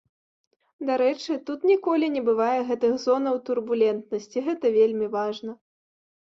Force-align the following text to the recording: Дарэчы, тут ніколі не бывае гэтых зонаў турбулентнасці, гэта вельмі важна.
Дарэчы, 0.89 1.31
тут 1.49 1.59
ніколі 1.73 2.09
не 2.15 2.23
бывае 2.31 2.57
гэтых 2.71 2.97
зонаў 3.05 3.39
турбулентнасці, 3.53 4.47
гэта 4.51 4.75
вельмі 4.81 5.07
важна. 5.21 5.51